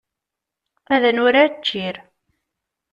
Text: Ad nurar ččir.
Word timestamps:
Ad 0.93 1.03
nurar 1.15 1.49
ččir. 1.57 1.95